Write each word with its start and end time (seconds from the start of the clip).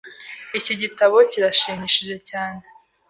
Iki 0.59 0.73
gitabo 0.81 1.15
kirashimishije 1.31 2.15
cyane.. 2.29 2.61